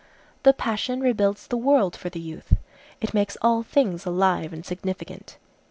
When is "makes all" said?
3.13-3.61